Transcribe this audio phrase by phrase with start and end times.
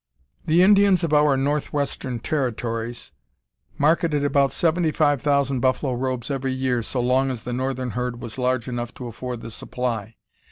[0.47, 3.11] The Indians of our northwestern Territories
[3.77, 8.19] marketed about seventy five thousand buffalo robes every year so long as the northern herd
[8.19, 10.15] was large enough to afford the supply.